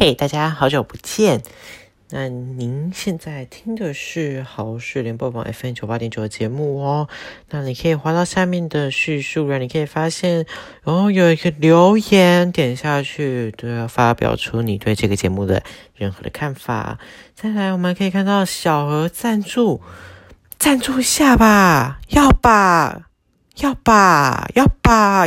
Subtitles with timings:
[0.00, 1.42] 嘿，大家好久不见！
[2.10, 7.08] 那您现在听的是好事联播网 FM 九八点九的节目哦。
[7.50, 10.46] 那你可以滑到下面的叙述，然后你可以发现，
[10.84, 15.64] 哦，有一个留言，点下去都要发表出你对这个节目的
[15.96, 17.00] 任何的看法。
[17.34, 19.82] 再来，我们可以看到小额赞助，
[20.60, 23.08] 赞助一下吧，要吧，
[23.56, 25.26] 要吧，要吧。